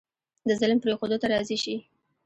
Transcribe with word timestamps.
د 0.47 0.49
ظلم 0.59 0.77
پرېښودو 0.83 1.17
ته 1.21 1.27
راضي 1.33 1.57
شي. 1.63 1.75